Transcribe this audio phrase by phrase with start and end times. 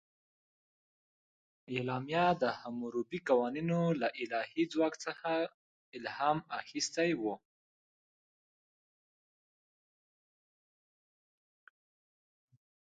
[1.75, 4.93] اعلامیه د حموربي قوانینو له الهي ځواک
[5.97, 7.23] الهام اخیستی و.